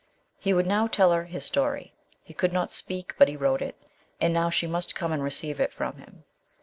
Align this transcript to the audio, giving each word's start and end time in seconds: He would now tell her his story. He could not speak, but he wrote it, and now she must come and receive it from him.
He 0.39 0.51
would 0.51 0.65
now 0.65 0.87
tell 0.87 1.11
her 1.11 1.25
his 1.25 1.45
story. 1.45 1.93
He 2.23 2.33
could 2.33 2.51
not 2.51 2.71
speak, 2.71 3.13
but 3.19 3.27
he 3.27 3.35
wrote 3.35 3.61
it, 3.61 3.75
and 4.19 4.33
now 4.33 4.49
she 4.49 4.65
must 4.65 4.95
come 4.95 5.11
and 5.11 5.21
receive 5.23 5.59
it 5.59 5.71
from 5.71 5.97
him. 5.97 6.23